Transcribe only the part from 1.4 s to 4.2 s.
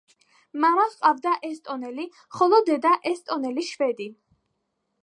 ესტონელი, ხოლო დედა ესტონელი შვედი.